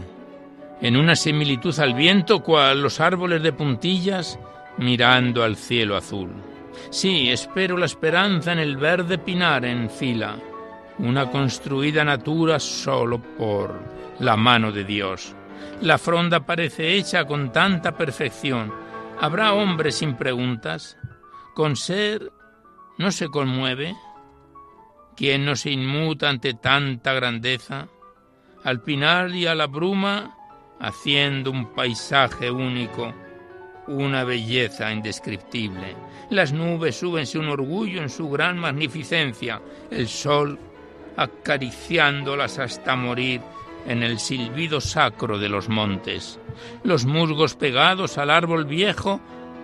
[0.82, 4.38] en una similitud al viento cual los árboles de puntillas
[4.76, 6.30] mirando al cielo azul.
[6.90, 10.36] Sí, espero la esperanza en el verde pinar en fila,
[10.98, 13.80] una construida natura solo por
[14.18, 15.34] la mano de Dios.
[15.82, 18.72] La fronda parece hecha con tanta perfección.
[19.20, 20.96] ¿Habrá hombre sin preguntas?
[21.54, 22.32] ¿Con ser
[22.98, 23.94] no se conmueve?
[25.16, 27.88] ¿Quién no se inmuta ante tanta grandeza?
[28.64, 30.36] Al pinar y a la bruma,
[30.80, 33.12] haciendo un paisaje único,
[33.86, 35.96] una belleza indescriptible.
[36.30, 39.60] Las nubes suben sin orgullo en su gran magnificencia.
[39.90, 40.58] El sol
[41.18, 43.40] acariciándolas hasta morir
[43.86, 46.38] en el silbido sacro de los montes.
[46.84, 49.20] Los musgos pegados al árbol viejo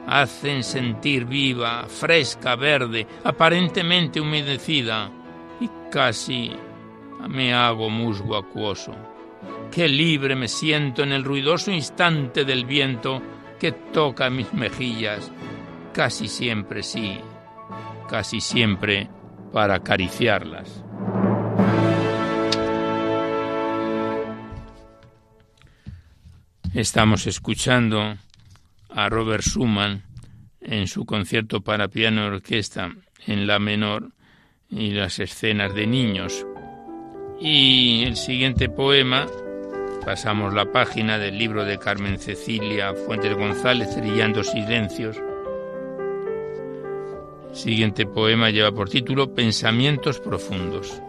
[0.07, 5.11] hacen sentir viva, fresca, verde, aparentemente humedecida,
[5.61, 6.53] y casi
[7.29, 8.93] me hago musgo acuoso.
[9.71, 13.23] Qué libre me siento en el ruidoso instante del viento
[13.61, 15.31] que toca mis mejillas,
[15.93, 17.19] casi siempre sí,
[18.09, 19.09] casi siempre
[19.53, 20.85] para acariciarlas.
[26.75, 28.17] Estamos escuchando
[28.91, 30.03] a Robert Schumann
[30.61, 32.93] en su concierto para piano y orquesta
[33.29, 34.11] en la menor
[34.69, 36.45] y las escenas de niños.
[37.41, 39.29] Y el siguiente poema,
[40.05, 45.17] pasamos la página del libro de Carmen Cecilia Fuentes González, Trillando Silencios.
[47.51, 51.01] El siguiente poema lleva por título Pensamientos Profundos.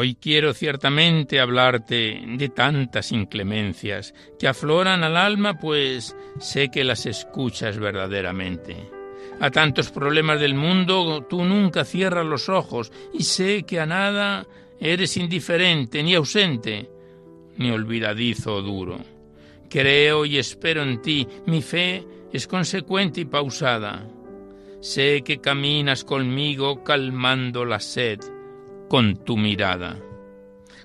[0.00, 7.04] Hoy quiero ciertamente hablarte de tantas inclemencias que afloran al alma, pues sé que las
[7.04, 8.78] escuchas verdaderamente.
[9.40, 14.46] A tantos problemas del mundo tú nunca cierras los ojos y sé que a nada
[14.80, 16.88] eres indiferente ni ausente.
[17.58, 19.00] ni olvidadizo duro.
[19.68, 24.08] Creo y espero en ti, mi fe es consecuente y pausada.
[24.80, 28.39] Sé que caminas conmigo calmando la sed
[28.90, 29.96] con tu mirada.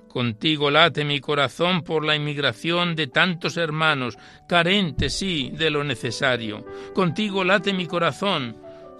[0.07, 4.15] Contigo late mi corazón por la inmigración de tantos hermanos,
[4.47, 6.63] carentes, sí, de lo necesario.
[6.93, 8.57] Contigo late mi corazón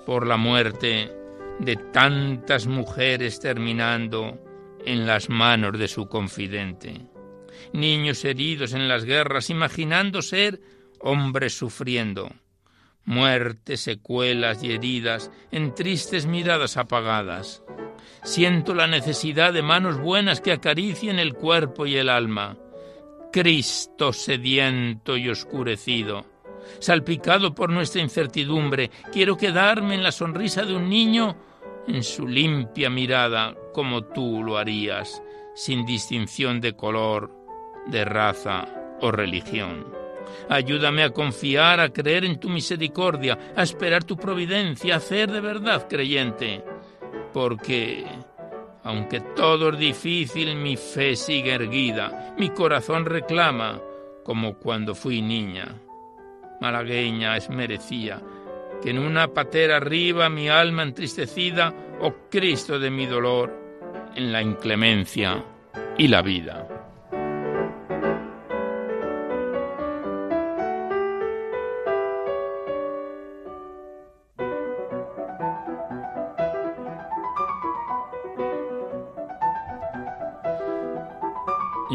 [0.08, 1.12] por la muerte
[1.60, 4.40] de tantas mujeres terminando
[4.84, 7.06] en las manos de su confidente.
[7.74, 10.60] Niños heridos en las guerras, imaginando ser
[11.00, 12.32] hombres sufriendo.
[13.04, 17.62] Muerte, secuelas y heridas en tristes miradas apagadas
[18.24, 22.58] Siento la necesidad de manos buenas que acaricien el cuerpo y el alma.
[23.32, 26.26] Cristo sediento y oscurecido,
[26.80, 31.36] salpicado por nuestra incertidumbre, quiero quedarme en la sonrisa de un niño,
[31.88, 35.22] en su limpia mirada, como tú lo harías,
[35.54, 37.30] sin distinción de color,
[37.88, 38.68] de raza
[39.02, 39.86] o religión.
[40.50, 45.42] Ayúdame a confiar, a creer en tu misericordia, a esperar tu providencia, a ser de
[45.42, 46.64] verdad creyente
[47.36, 48.06] porque,
[48.86, 53.82] aunque todo es difícil, mi fe sigue erguida, mi corazón reclama,
[54.24, 55.68] como cuando fui niña.
[56.62, 58.22] Malagueña es merecía,
[58.82, 63.52] que en una patera arriba mi alma entristecida, oh Cristo de mi dolor,
[64.16, 65.44] en la inclemencia
[65.98, 66.75] y la vida.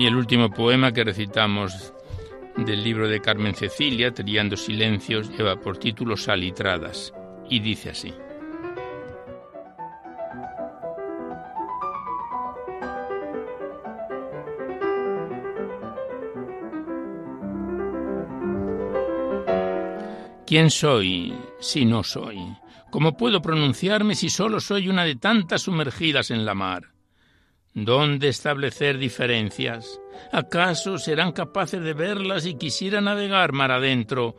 [0.00, 1.92] Y el último poema que recitamos
[2.56, 7.12] del libro de Carmen Cecilia, Triando Silencios, lleva por título Salitradas
[7.50, 8.14] y dice así.
[20.46, 22.38] ¿Quién soy si no soy?
[22.90, 26.99] ¿Cómo puedo pronunciarme si solo soy una de tantas sumergidas en la mar?
[27.74, 30.00] ¿Dónde establecer diferencias?
[30.32, 34.36] ¿Acaso serán capaces de verlas y quisiera navegar mar adentro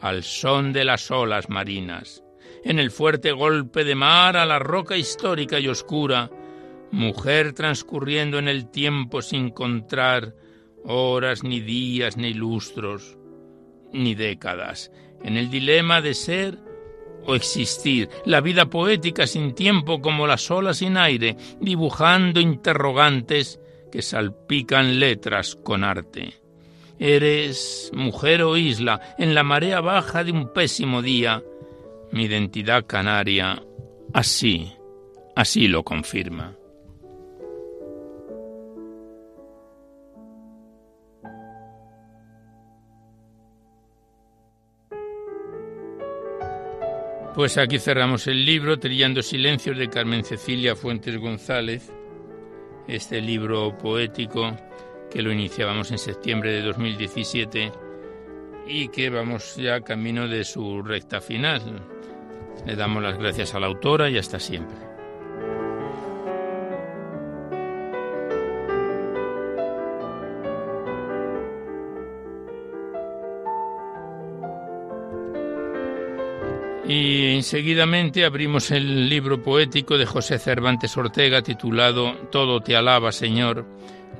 [0.00, 2.22] al son de las olas marinas?
[2.62, 6.30] En el fuerte golpe de mar a la roca histórica y oscura,
[6.90, 10.34] mujer transcurriendo en el tiempo sin encontrar
[10.84, 13.16] horas, ni días, ni lustros,
[13.94, 16.58] ni décadas, en el dilema de ser
[17.26, 23.60] o existir, la vida poética sin tiempo como las olas sin aire, dibujando interrogantes
[23.90, 26.34] que salpican letras con arte.
[26.98, 31.42] Eres mujer o isla en la marea baja de un pésimo día.
[32.12, 33.62] Mi identidad canaria
[34.12, 34.72] así,
[35.34, 36.56] así lo confirma.
[47.34, 51.90] Pues aquí cerramos el libro Trillando Silencios de Carmen Cecilia Fuentes González,
[52.86, 54.56] este libro poético
[55.10, 57.72] que lo iniciábamos en septiembre de 2017
[58.68, 61.60] y que vamos ya camino de su recta final.
[62.66, 64.93] Le damos las gracias a la autora y hasta siempre.
[76.86, 83.64] Y enseguidamente abrimos el libro poético de José Cervantes Ortega titulado Todo te alaba, Señor,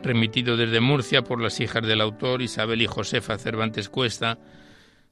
[0.03, 4.39] remitido desde Murcia por las hijas del autor Isabel y Josefa Cervantes Cuesta,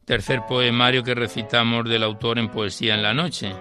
[0.07, 3.53] tercer poemario que recitamos del autor en Poesía en la Noche.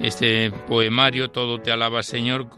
[0.00, 2.48] Este poemario, Todo te alaba, Señor,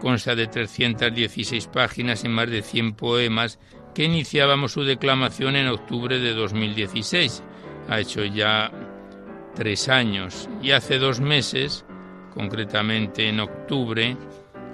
[0.00, 3.60] consta de 316 páginas y más de 100 poemas
[3.94, 7.44] que iniciábamos su declamación en octubre de 2016.
[7.88, 8.70] Ha hecho ya
[9.58, 11.84] tres años y hace dos meses,
[12.32, 14.16] concretamente en octubre,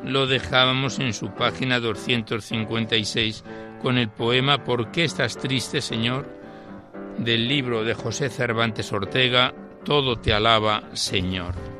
[0.05, 3.45] lo dejábamos en su página 256
[3.81, 6.29] con el poema ¿Por qué estás triste, Señor?
[7.17, 9.55] del libro de José Cervantes Ortega,
[9.85, 11.74] Todo te alaba, Señor.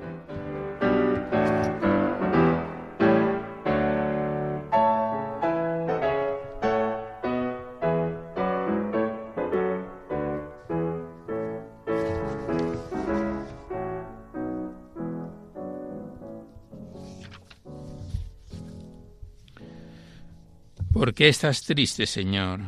[21.15, 22.59] ¿Por qué estás triste, Señor?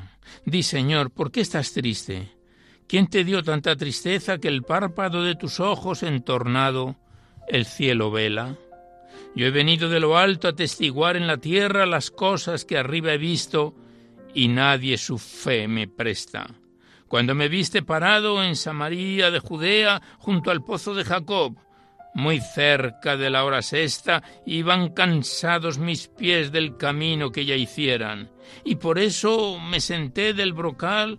[0.44, 2.30] Di, Señor, ¿por qué estás triste?
[2.86, 6.94] ¿Quién te dio tanta tristeza que el párpado de tus ojos entornado
[7.48, 8.56] el cielo vela?
[9.34, 13.12] Yo he venido de lo alto a testiguar en la tierra las cosas que arriba
[13.12, 13.74] he visto
[14.32, 16.46] y nadie su fe me presta.
[17.08, 21.56] Cuando me viste parado en Samaria de Judea, junto al pozo de Jacob,
[22.16, 28.30] muy cerca de la hora sexta, iban cansados mis pies del camino que ya hicieran,
[28.64, 31.18] y por eso me senté del brocal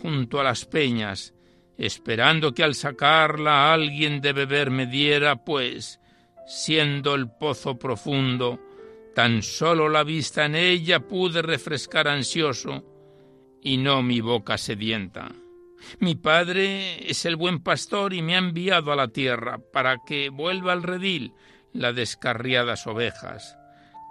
[0.00, 1.34] junto a las peñas,
[1.76, 6.00] esperando que al sacarla alguien de beber me diera, pues,
[6.46, 8.58] siendo el pozo profundo,
[9.14, 12.82] tan solo la vista en ella pude refrescar ansioso,
[13.60, 15.32] y no mi boca sedienta.
[15.98, 20.28] Mi padre es el buen pastor y me ha enviado a la tierra para que
[20.28, 21.32] vuelva al redil
[21.72, 23.56] las descarriadas ovejas.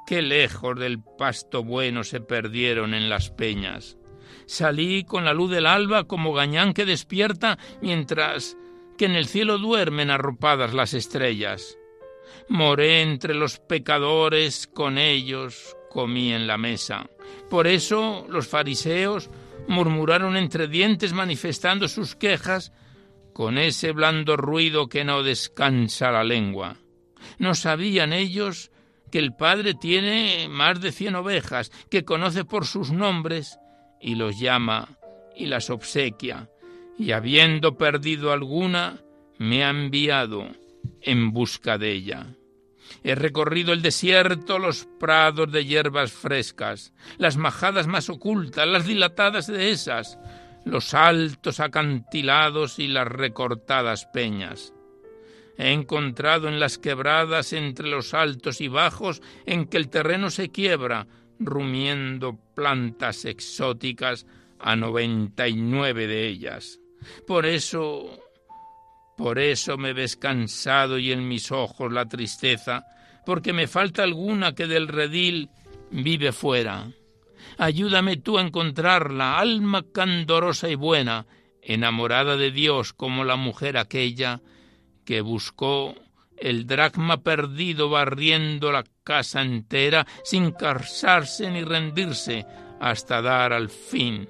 [0.07, 3.97] Qué lejos del pasto bueno se perdieron en las peñas.
[4.45, 8.57] Salí con la luz del alba como gañán que despierta mientras
[8.97, 11.78] que en el cielo duermen arropadas las estrellas.
[12.47, 17.07] Moré entre los pecadores, con ellos comí en la mesa.
[17.49, 19.30] Por eso los fariseos
[19.70, 22.74] murmuraron entre dientes manifestando sus quejas
[23.34, 26.78] con ese blando ruido que no descansa la lengua.
[27.38, 28.72] No sabían ellos
[29.11, 33.59] que el Padre tiene más de cien ovejas, que conoce por sus nombres
[34.01, 34.97] y los llama
[35.36, 36.49] y las obsequia,
[36.97, 39.01] y habiendo perdido alguna,
[39.38, 40.47] me ha enviado
[41.01, 42.26] en busca de ella.
[43.03, 49.47] He recorrido el desierto, los prados de hierbas frescas, las majadas más ocultas, las dilatadas
[49.47, 50.17] dehesas,
[50.65, 54.73] los altos acantilados y las recortadas peñas.
[55.57, 60.49] He encontrado en las quebradas entre los altos y bajos en que el terreno se
[60.49, 61.07] quiebra,
[61.39, 64.25] rumiendo plantas exóticas
[64.59, 66.79] a noventa y nueve de ellas.
[67.25, 68.19] Por eso
[69.20, 72.86] por eso me ves cansado y en mis ojos la tristeza,
[73.26, 75.49] porque me falta alguna que del redil
[75.91, 76.89] vive fuera.
[77.57, 81.26] Ayúdame tú a encontrarla, alma candorosa y buena,
[81.61, 84.39] enamorada de Dios como la mujer aquella
[85.03, 85.95] que buscó
[86.38, 92.45] el dracma perdido barriendo la casa entera sin cansarse ni rendirse
[92.80, 94.30] hasta dar al fin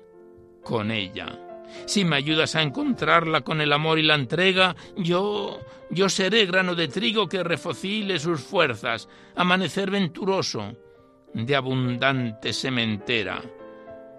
[0.64, 1.49] con ella.
[1.86, 5.60] Si me ayudas a encontrarla con el amor y la entrega, yo
[5.90, 10.76] yo seré grano de trigo que refocile sus fuerzas, amanecer venturoso
[11.34, 13.42] de abundante sementera.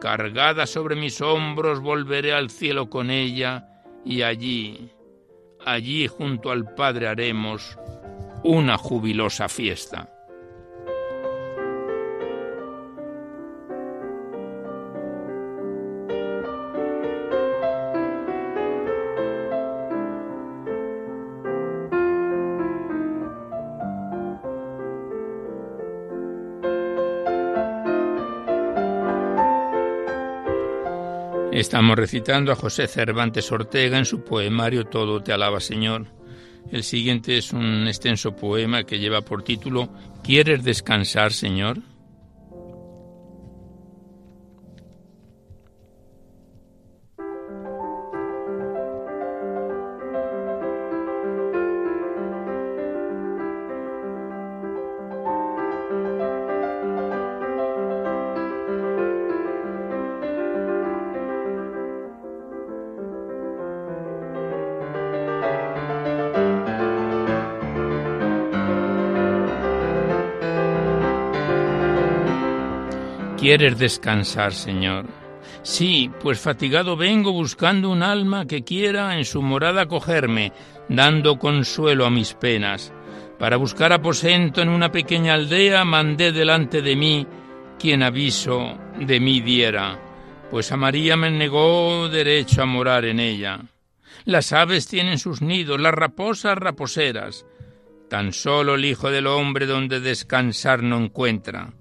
[0.01, 3.69] Cargada sobre mis hombros volveré al cielo con ella
[4.05, 4.91] y allí,
[5.65, 7.79] allí junto al Padre haremos
[8.43, 10.09] una jubilosa fiesta.
[31.61, 36.07] Estamos recitando a José Cervantes Ortega en su poemario Todo te alaba Señor.
[36.73, 39.91] El siguiente es un extenso poema que lleva por título
[40.25, 41.77] ¿Quieres descansar, Señor?
[73.51, 75.07] ¿Quieres descansar, Señor?
[75.65, 80.53] Sí, pues fatigado vengo buscando un alma que quiera en su morada cogerme,
[80.89, 82.93] dando consuelo a mis penas.
[83.41, 87.27] Para buscar aposento en una pequeña aldea mandé delante de mí
[87.77, 89.99] quien aviso de mí diera,
[90.49, 93.63] pues a María me negó derecho a morar en ella.
[94.27, 97.45] Las aves tienen sus nidos, las raposas raposeras.
[98.09, 101.73] Tan solo el Hijo del Hombre donde descansar no encuentra.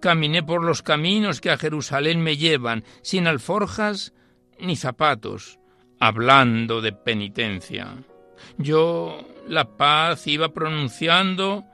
[0.00, 4.12] Caminé por los caminos que a Jerusalén me llevan, sin alforjas
[4.58, 5.58] ni zapatos,
[6.00, 7.94] hablando de penitencia.
[8.58, 11.64] Yo la paz iba pronunciando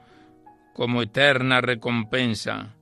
[0.74, 2.74] como eterna recompensa.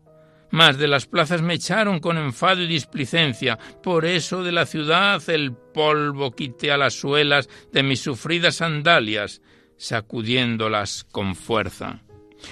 [0.51, 3.59] Mas de las plazas me echaron con enfado y displicencia.
[3.83, 9.43] Por eso de la ciudad el polvo quité a las suelas de mis sufridas sandalias,
[9.77, 12.03] sacudiéndolas con fuerza.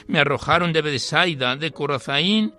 [0.06, 2.54] Me arrojaron de Bedesaida, de Corazaín,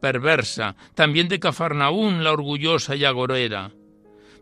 [0.00, 3.70] perversa, también de Cafarnaún, la orgullosa y agorera.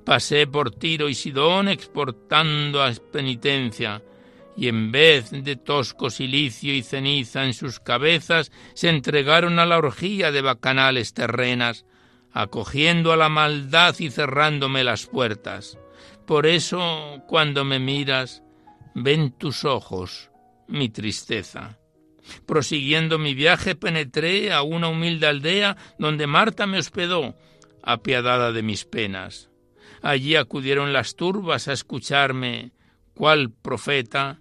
[0.05, 4.03] Pasé por Tiro y Sidón exportando a penitencia,
[4.57, 9.79] y en vez de tosco silicio y ceniza en sus cabezas, se entregaron a la
[9.79, 11.85] orgía de bacanales terrenas,
[12.33, 15.79] acogiendo a la maldad y cerrándome las puertas.
[16.27, 18.43] Por eso, cuando me miras,
[18.95, 20.31] ven tus ojos
[20.71, 21.80] mi tristeza.
[22.47, 27.37] Prosiguiendo mi viaje, penetré a una humilde aldea donde Marta me hospedó,
[27.83, 29.51] apiadada de mis penas.
[30.03, 32.73] Allí acudieron las turbas a escucharme,
[33.15, 34.41] cual profeta,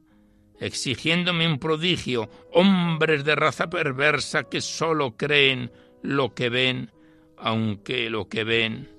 [0.59, 5.71] exigiéndome un prodigio, hombres de raza perversa que sólo creen
[6.01, 6.91] lo que ven,
[7.37, 8.89] aunque lo que ven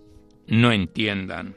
[0.46, 1.56] no entiendan.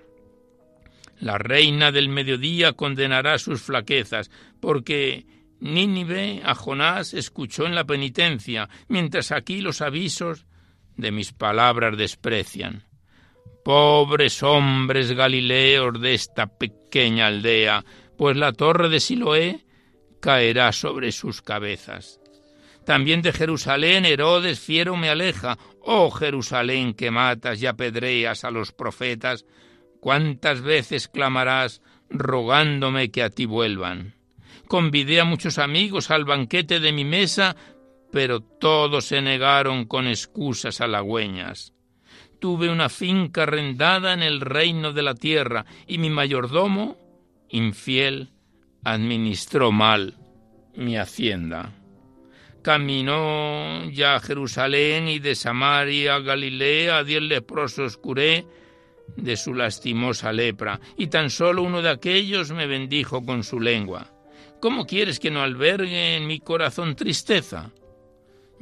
[1.19, 4.29] La reina del mediodía condenará sus flaquezas,
[4.59, 5.25] porque
[5.63, 10.45] Nínive a Jonás escuchó en la penitencia, mientras aquí los avisos
[10.97, 12.83] de mis palabras desprecian.
[13.63, 17.85] Pobres hombres galileos de esta pequeña aldea,
[18.17, 19.65] pues la torre de Siloé
[20.19, 22.19] caerá sobre sus cabezas.
[22.85, 25.57] También de Jerusalén Herodes fiero me aleja.
[25.79, 29.45] Oh Jerusalén que matas y apedreas a los profetas,
[30.01, 34.21] ¿cuántas veces clamarás rogándome que a ti vuelvan?
[34.67, 37.55] Convidé a muchos amigos al banquete de mi mesa,
[38.11, 41.73] pero todos se negaron con excusas halagüeñas.
[42.39, 46.97] Tuve una finca arrendada en el reino de la tierra y mi mayordomo,
[47.49, 48.29] infiel,
[48.83, 50.15] administró mal
[50.75, 51.71] mi hacienda.
[52.61, 58.45] Caminó ya a Jerusalén y de Samaria a Galilea, a diez leprosos curé
[59.17, 64.12] de su lastimosa lepra, y tan solo uno de aquellos me bendijo con su lengua.
[64.63, 67.73] ¿Cómo quieres que no albergue en mi corazón tristeza?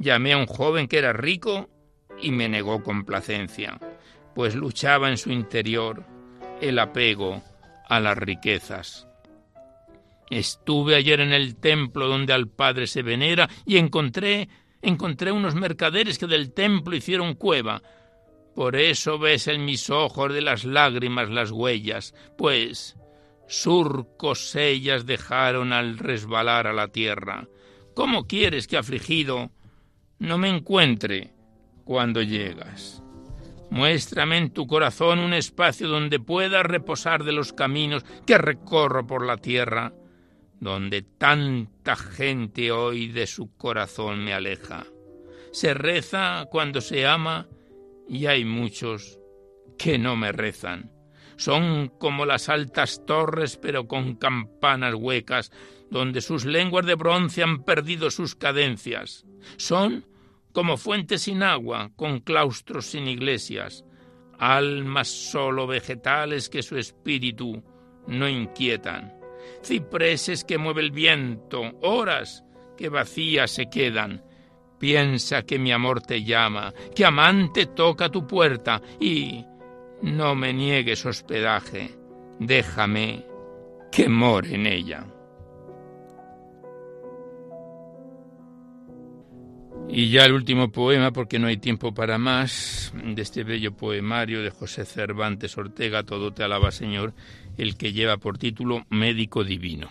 [0.00, 1.70] Llamé a un joven que era rico
[2.20, 3.78] y me negó complacencia,
[4.34, 6.04] pues luchaba en su interior
[6.60, 7.40] el apego
[7.88, 9.06] a las riquezas.
[10.28, 14.48] Estuve ayer en el templo donde al Padre se venera y encontré
[14.80, 17.80] encontré unos mercaderes que del templo hicieron cueva.
[18.56, 22.96] Por eso ves en mis ojos de las lágrimas las huellas, pues
[23.52, 27.48] surcos ellas dejaron al resbalar a la tierra.
[27.94, 29.50] ¿Cómo quieres que afligido
[30.18, 31.34] no me encuentre
[31.84, 33.02] cuando llegas?
[33.70, 39.26] Muéstrame en tu corazón un espacio donde pueda reposar de los caminos que recorro por
[39.26, 39.92] la tierra,
[40.60, 44.84] donde tanta gente hoy de su corazón me aleja.
[45.52, 47.48] Se reza cuando se ama
[48.08, 49.18] y hay muchos
[49.78, 50.91] que no me rezan.
[51.42, 55.50] Son como las altas torres, pero con campanas huecas,
[55.90, 59.26] donde sus lenguas de bronce han perdido sus cadencias.
[59.56, 60.06] Son
[60.52, 63.84] como fuentes sin agua, con claustros sin iglesias,
[64.38, 67.60] almas solo vegetales que su espíritu
[68.06, 69.12] no inquietan,
[69.64, 72.44] cipreses que mueve el viento, horas
[72.76, 74.22] que vacías se quedan.
[74.78, 79.44] Piensa que mi amor te llama, que amante toca tu puerta y
[80.02, 81.94] no me niegues hospedaje,
[82.38, 83.24] déjame
[83.90, 85.06] que more en ella.
[89.88, 94.42] Y ya el último poema, porque no hay tiempo para más, de este bello poemario
[94.42, 97.12] de José Cervantes Ortega, Todo te alaba Señor,
[97.58, 99.90] el que lleva por título Médico Divino.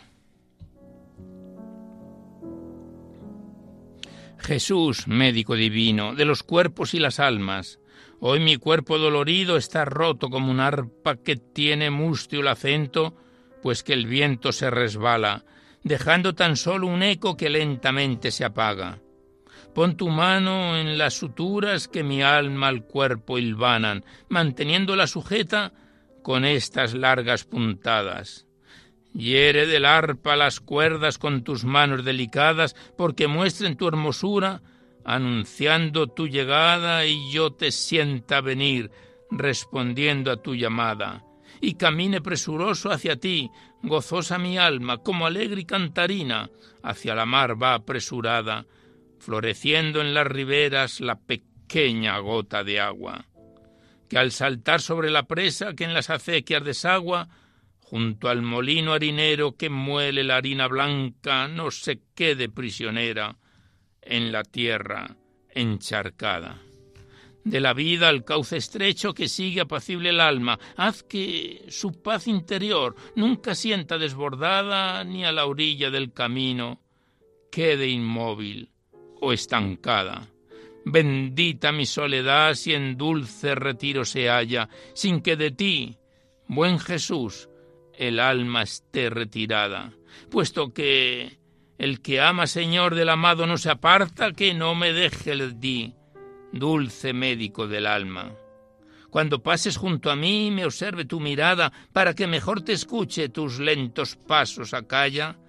[4.39, 7.79] Jesús, médico divino, de los cuerpos y las almas,
[8.23, 13.15] Hoy mi cuerpo dolorido está roto como un arpa que tiene mustio el acento,
[13.63, 15.43] pues que el viento se resbala,
[15.81, 18.99] dejando tan solo un eco que lentamente se apaga.
[19.73, 25.73] Pon tu mano en las suturas que mi alma al cuerpo hilvanan, manteniéndola sujeta
[26.21, 28.45] con estas largas puntadas.
[29.15, 34.61] Hiere del arpa las cuerdas con tus manos delicadas, porque muestren tu hermosura
[35.03, 38.91] anunciando tu llegada y yo te sienta venir,
[39.29, 41.23] respondiendo a tu llamada,
[41.59, 43.49] y camine presuroso hacia ti,
[43.81, 46.49] gozosa mi alma, como alegre cantarina,
[46.83, 48.65] hacia la mar va apresurada,
[49.19, 53.25] floreciendo en las riberas la pequeña gota de agua,
[54.09, 57.29] que al saltar sobre la presa que en las acequias desagua,
[57.79, 63.37] junto al molino harinero que muele la harina blanca, no se quede prisionera,
[64.01, 65.15] en la tierra
[65.53, 66.61] encharcada.
[67.43, 72.27] De la vida al cauce estrecho que sigue apacible el alma, haz que su paz
[72.27, 76.81] interior nunca sienta desbordada ni a la orilla del camino
[77.51, 78.71] quede inmóvil
[79.19, 80.27] o estancada.
[80.85, 85.97] Bendita mi soledad si en dulce retiro se halla, sin que de ti,
[86.47, 87.49] buen Jesús,
[87.93, 89.93] el alma esté retirada,
[90.29, 91.37] puesto que
[91.81, 95.95] el que ama, Señor, del amado no se aparta, que no me deje el di,
[96.51, 98.33] dulce médico del alma.
[99.09, 103.59] Cuando pases junto a mí, me observe tu mirada, para que mejor te escuche tus
[103.59, 105.39] lentos pasos a calla,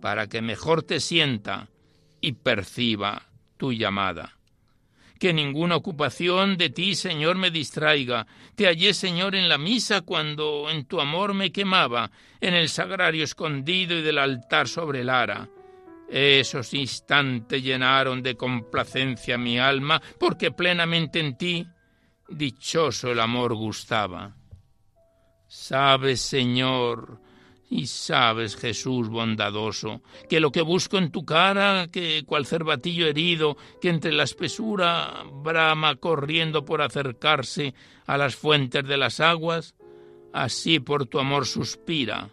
[0.00, 1.68] para que mejor te sienta
[2.20, 3.22] y perciba
[3.56, 4.32] tu llamada
[5.20, 8.26] que ninguna ocupación de ti, Señor, me distraiga.
[8.54, 13.24] Te hallé, Señor, en la misa cuando en tu amor me quemaba, en el sagrario
[13.24, 15.48] escondido y del altar sobre el ara.
[16.08, 21.66] Esos instantes llenaron de complacencia mi alma, porque plenamente en ti
[22.28, 24.36] dichoso el amor gustaba.
[25.48, 27.20] Sabes, Señor,
[27.68, 33.56] y sabes, Jesús bondadoso, que lo que busco en tu cara, que cual cervatillo herido,
[33.80, 37.74] que entre la espesura brama corriendo por acercarse
[38.06, 39.74] a las fuentes de las aguas,
[40.32, 42.30] así por tu amor suspira,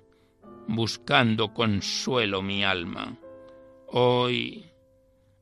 [0.68, 3.18] buscando consuelo mi alma.
[3.96, 4.66] Hoy,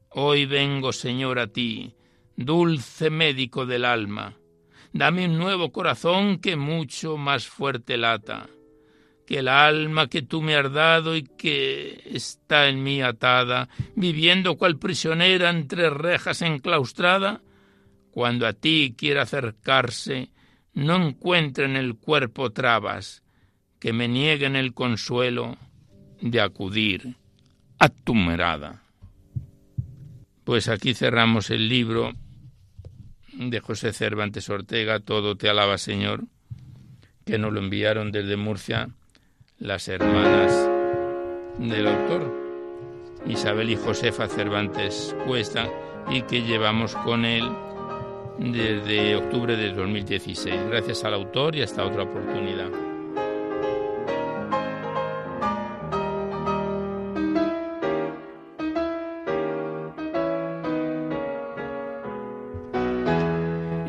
[0.09, 1.95] hoy vengo, Señor, a ti,
[2.35, 4.35] dulce médico del alma,
[4.91, 8.49] dame un nuevo corazón que mucho más fuerte lata
[9.25, 14.57] que el alma que tú me has dado y que está en mí atada, viviendo
[14.57, 17.41] cual prisionera entre rejas enclaustrada,
[18.11, 20.33] cuando a ti quiera acercarse,
[20.73, 23.23] no encuentre en el cuerpo trabas
[23.79, 25.57] que me nieguen el consuelo
[26.19, 27.20] de acudir
[27.81, 28.83] a tu mirada.
[30.43, 32.11] Pues aquí cerramos el libro
[33.33, 36.25] de José Cervantes Ortega, Todo te alaba Señor,
[37.25, 38.89] que nos lo enviaron desde Murcia
[39.57, 40.69] las hermanas
[41.57, 42.31] del autor,
[43.25, 45.67] Isabel y Josefa Cervantes Cuesta,
[46.11, 47.49] y que llevamos con él
[48.37, 50.67] desde octubre de 2016.
[50.67, 52.90] Gracias al autor y hasta otra oportunidad.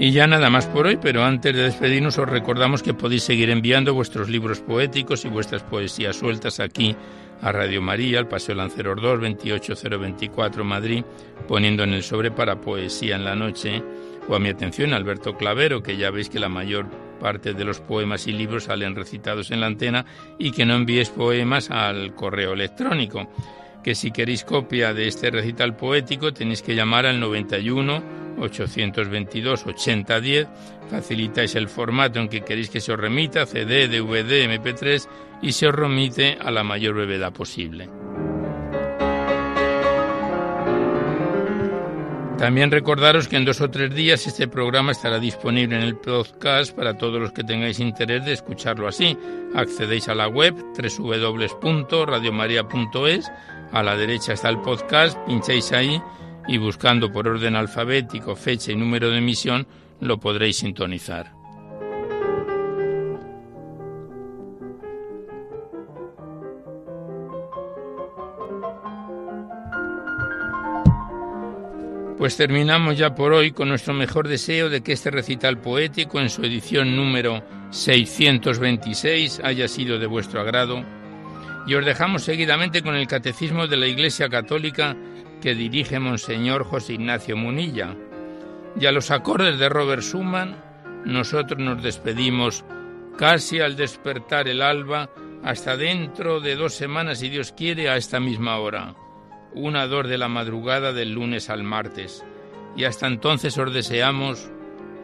[0.03, 3.50] Y ya nada más por hoy, pero antes de despedirnos os recordamos que podéis seguir
[3.50, 6.96] enviando vuestros libros poéticos y vuestras poesías sueltas aquí
[7.40, 11.05] a Radio María, al Paseo Lanceros 2, 28024 Madrid,
[11.46, 13.80] poniendo en el sobre para Poesía en la Noche,
[14.26, 16.90] o a mi atención Alberto Clavero, que ya veis que la mayor
[17.20, 20.05] parte de los poemas y libros salen recitados en la antena
[20.36, 23.30] y que no envíes poemas al correo electrónico.
[23.84, 30.49] Que si queréis copia de este recital poético tenéis que llamar al 91 822 8010
[30.91, 35.09] facilitáis el formato en que queréis que se os remita, CD, DVD, MP3
[35.43, 37.89] y se os remite a la mayor brevedad posible.
[42.43, 46.74] También recordaros que en dos o tres días este programa estará disponible en el podcast
[46.74, 49.16] para todos los que tengáis interés de escucharlo así.
[49.55, 53.30] Accedéis a la web www.radiomaria.es,
[53.70, 56.03] a la derecha está el podcast, pincháis ahí
[56.49, 59.66] y buscando por orden alfabético fecha y número de emisión
[60.01, 61.32] lo podréis sintonizar.
[72.22, 76.30] Pues terminamos ya por hoy con nuestro mejor deseo de que este recital poético en
[76.30, 80.84] su edición número 626 haya sido de vuestro agrado
[81.66, 84.97] y os dejamos seguidamente con el Catecismo de la Iglesia Católica
[85.43, 87.97] que dirige Monseñor José Ignacio Munilla.
[88.80, 90.57] Y a los acordes de Robert Schumann,
[91.05, 92.64] nosotros nos despedimos
[93.18, 95.11] casi al despertar el alba,
[95.43, 98.95] hasta dentro de dos semanas, si Dios quiere, a esta misma hora,
[99.53, 102.24] una dor de la madrugada del lunes al martes.
[102.76, 104.49] Y hasta entonces os deseamos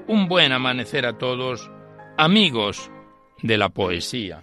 [0.06, 1.70] un buen amanecer a todos,
[2.16, 2.90] amigos
[3.42, 4.42] de la poesía.